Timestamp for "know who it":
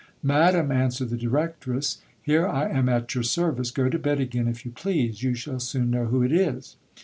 5.91-6.31